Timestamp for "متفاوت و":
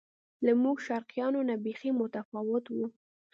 2.01-2.77